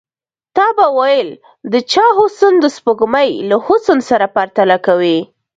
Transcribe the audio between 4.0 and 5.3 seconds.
سره پرتله کوي.